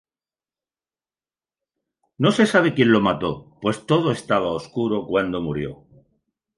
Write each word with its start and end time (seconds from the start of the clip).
No 2.27 2.31
se 2.37 2.47
sabe 2.47 2.73
quien 2.73 2.91
lo 2.91 3.01
mató 3.01 3.59
pues 3.61 3.85
todo 3.85 4.11
estaba 4.11 4.49
oscuro 4.51 5.05
cuando 5.05 5.41
murió. 5.41 5.85